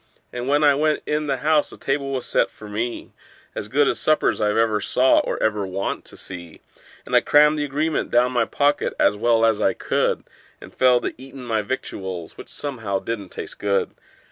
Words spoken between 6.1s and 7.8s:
see; And I crammed the